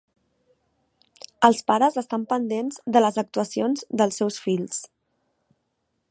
[1.49, 4.81] Els pares estan pendents de les actuacions dels seus fills.